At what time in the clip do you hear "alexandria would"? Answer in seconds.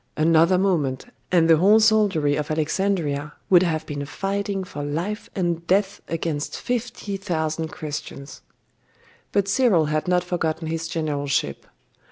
2.49-3.61